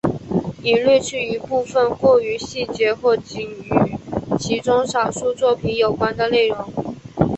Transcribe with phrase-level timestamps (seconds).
[0.63, 3.71] 已略去一部分过于细节或仅与
[4.39, 6.57] 其中少数作品有关的内容。